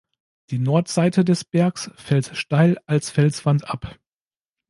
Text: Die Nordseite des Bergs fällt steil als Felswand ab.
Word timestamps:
Die 0.49 0.57
Nordseite 0.57 1.23
des 1.23 1.45
Bergs 1.45 1.91
fällt 1.95 2.35
steil 2.35 2.79
als 2.87 3.11
Felswand 3.11 3.69
ab. 3.69 3.99